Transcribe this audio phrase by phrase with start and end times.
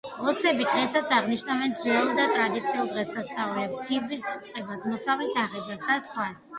[0.29, 6.31] ოსები დღესაც აღნიშნავენ ძველ და ტრადიციულ დღესასწაულებს: თიბვის დაწყებას, მოსავლის აღებას და სხვა.